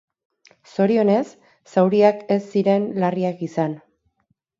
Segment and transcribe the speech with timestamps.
[0.69, 1.19] Zorionez,
[1.73, 3.77] zauriak ez ziren larriak izan.